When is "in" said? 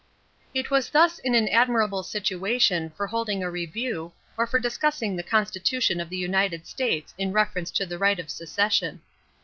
1.19-1.35, 7.19-7.31